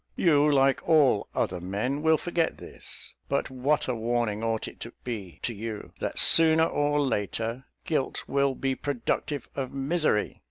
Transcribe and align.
You, 0.15 0.51
like 0.51 0.81
all 0.89 1.27
other 1.35 1.61
men, 1.61 2.01
will 2.01 2.17
forget 2.17 2.57
this; 2.57 3.13
but 3.29 3.51
what 3.51 3.87
a 3.87 3.93
warning 3.93 4.43
ought 4.43 4.67
it 4.67 4.79
to 4.79 4.93
be 5.03 5.37
to 5.43 5.53
you, 5.53 5.93
that, 5.99 6.17
sooner 6.17 6.65
or 6.65 6.99
later, 6.99 7.65
guilt 7.85 8.23
will 8.27 8.55
be 8.55 8.73
productive 8.73 9.47
of 9.55 9.75
misery! 9.75 10.39